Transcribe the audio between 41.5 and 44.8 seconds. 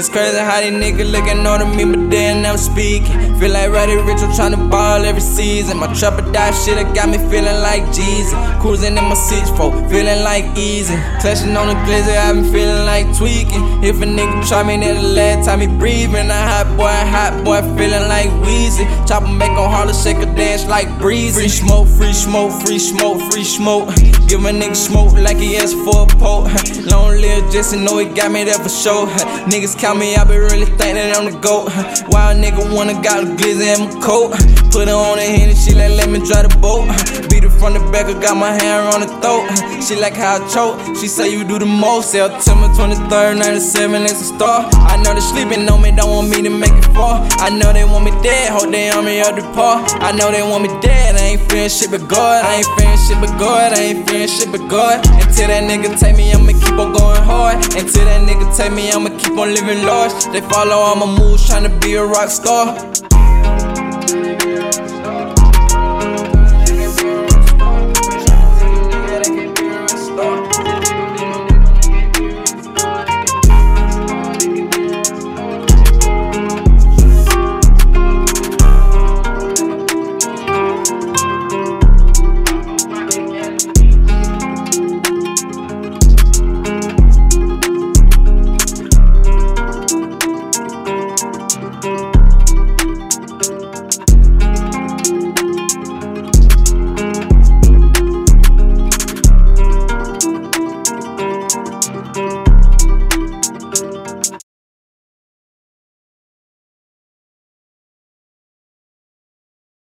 the most. September 23rd, 97, it's a star.